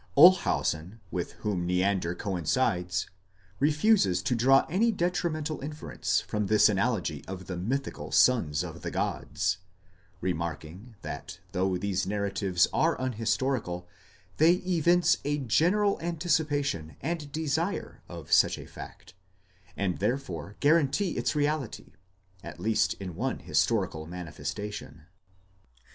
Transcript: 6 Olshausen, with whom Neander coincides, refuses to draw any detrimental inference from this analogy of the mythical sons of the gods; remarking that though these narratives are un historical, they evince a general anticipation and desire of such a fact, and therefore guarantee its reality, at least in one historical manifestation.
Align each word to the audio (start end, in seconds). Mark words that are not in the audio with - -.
6 0.17 0.17
Olshausen, 0.17 0.99
with 1.11 1.33
whom 1.43 1.63
Neander 1.67 2.15
coincides, 2.15 3.07
refuses 3.59 4.23
to 4.23 4.33
draw 4.33 4.65
any 4.67 4.91
detrimental 4.91 5.61
inference 5.61 6.21
from 6.21 6.47
this 6.47 6.69
analogy 6.69 7.23
of 7.27 7.45
the 7.45 7.55
mythical 7.55 8.11
sons 8.11 8.63
of 8.63 8.81
the 8.81 8.89
gods; 8.89 9.59
remarking 10.19 10.95
that 11.03 11.39
though 11.51 11.77
these 11.77 12.07
narratives 12.07 12.67
are 12.73 12.99
un 12.99 13.13
historical, 13.13 13.87
they 14.37 14.53
evince 14.65 15.17
a 15.23 15.37
general 15.37 16.01
anticipation 16.01 16.95
and 16.99 17.31
desire 17.31 18.01
of 18.09 18.31
such 18.33 18.57
a 18.57 18.65
fact, 18.65 19.13
and 19.77 19.99
therefore 19.99 20.55
guarantee 20.61 21.11
its 21.11 21.35
reality, 21.35 21.91
at 22.43 22.59
least 22.59 22.95
in 22.95 23.13
one 23.13 23.37
historical 23.37 24.07
manifestation. 24.07 25.03